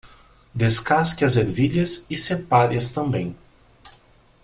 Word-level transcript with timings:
Descasque 0.55 1.21
as 1.23 1.37
ervilhas 1.37 2.07
e 2.09 2.17
separe-as 2.17 2.91
também. 2.91 3.37